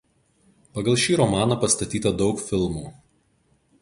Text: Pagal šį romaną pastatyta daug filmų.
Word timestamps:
Pagal 0.77 0.97
šį 1.01 1.17
romaną 1.21 1.59
pastatyta 1.67 2.15
daug 2.23 2.45
filmų. 2.49 2.85